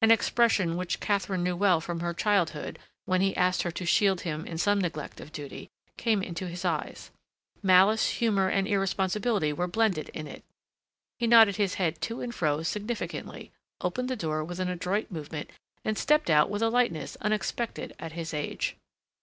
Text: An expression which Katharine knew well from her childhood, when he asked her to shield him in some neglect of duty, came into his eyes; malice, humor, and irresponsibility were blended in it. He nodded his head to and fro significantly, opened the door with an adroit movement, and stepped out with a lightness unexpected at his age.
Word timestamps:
An 0.00 0.10
expression 0.10 0.78
which 0.78 0.98
Katharine 0.98 1.42
knew 1.42 1.54
well 1.54 1.78
from 1.78 2.00
her 2.00 2.14
childhood, 2.14 2.78
when 3.04 3.20
he 3.20 3.36
asked 3.36 3.64
her 3.64 3.70
to 3.72 3.84
shield 3.84 4.22
him 4.22 4.46
in 4.46 4.56
some 4.56 4.80
neglect 4.80 5.20
of 5.20 5.30
duty, 5.30 5.68
came 5.98 6.22
into 6.22 6.48
his 6.48 6.64
eyes; 6.64 7.10
malice, 7.62 8.12
humor, 8.12 8.48
and 8.48 8.66
irresponsibility 8.66 9.52
were 9.52 9.66
blended 9.68 10.08
in 10.14 10.26
it. 10.26 10.42
He 11.18 11.26
nodded 11.26 11.56
his 11.56 11.74
head 11.74 12.00
to 12.00 12.22
and 12.22 12.34
fro 12.34 12.62
significantly, 12.62 13.52
opened 13.82 14.08
the 14.08 14.16
door 14.16 14.42
with 14.42 14.58
an 14.58 14.70
adroit 14.70 15.10
movement, 15.10 15.50
and 15.84 15.98
stepped 15.98 16.30
out 16.30 16.48
with 16.48 16.62
a 16.62 16.70
lightness 16.70 17.18
unexpected 17.20 17.94
at 17.98 18.12
his 18.12 18.32
age. 18.32 18.74